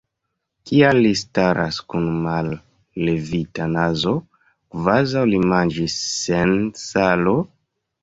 [0.69, 7.41] Kial li staras kun mallevita nazo, kvazaŭ li manĝis sen salo?